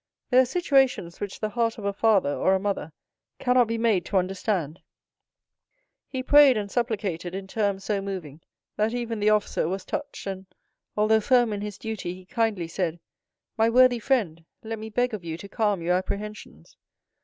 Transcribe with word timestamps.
There 0.31 0.41
are 0.41 0.45
situations 0.45 1.19
which 1.19 1.39
the 1.41 1.49
heart 1.49 1.77
of 1.77 1.85
a 1.85 1.93
father 1.93 2.31
or 2.33 2.55
a 2.55 2.59
mother 2.59 2.91
cannot 3.37 3.67
be 3.67 3.77
made 3.77 4.03
to 4.05 4.17
understand. 4.17 4.81
He 6.07 6.23
prayed 6.23 6.57
and 6.57 6.71
supplicated 6.71 7.35
in 7.35 7.45
terms 7.45 7.83
so 7.83 8.01
moving, 8.01 8.41
that 8.77 8.95
even 8.95 9.19
the 9.19 9.29
officer 9.29 9.69
was 9.69 9.85
touched, 9.85 10.25
and, 10.25 10.47
although 10.97 11.21
firm 11.21 11.53
in 11.53 11.61
his 11.61 11.77
duty, 11.77 12.15
he 12.15 12.25
kindly 12.25 12.67
said, 12.67 12.99
"My 13.59 13.69
worthy 13.69 13.99
friend, 13.99 14.43
let 14.63 14.79
me 14.79 14.89
beg 14.89 15.13
of 15.13 15.23
you 15.23 15.37
to 15.37 15.47
calm 15.47 15.83
your 15.83 15.93
apprehensions. 15.97 16.77